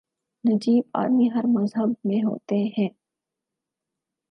نجیب 0.43 0.83
آدمی 0.93 1.27
ہر 1.35 1.45
مذہب 1.47 1.89
میں 2.03 2.21
ہوتے 2.23 2.55
ہیں۔ 2.77 2.89